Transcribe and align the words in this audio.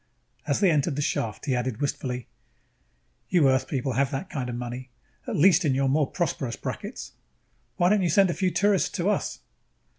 As 0.47 0.59
they 0.61 0.71
entered 0.71 0.95
the 0.95 1.01
shaft, 1.03 1.45
he 1.45 1.55
added 1.55 1.79
wistfully: 1.79 2.25
"You 3.29 3.47
Earth 3.47 3.67
people 3.67 3.93
have 3.93 4.09
that 4.09 4.31
kind 4.31 4.49
of 4.49 4.55
money, 4.55 4.89
at 5.27 5.35
least 5.35 5.63
in 5.63 5.75
your 5.75 5.87
more 5.89 6.07
prosperous 6.09 6.55
brackets. 6.55 7.11
Why 7.77 7.89
don't 7.89 8.01
you 8.01 8.09
send 8.09 8.31
a 8.31 8.33
few 8.33 8.49
tourists 8.49 8.89
to 8.97 9.11
us?" 9.11 9.41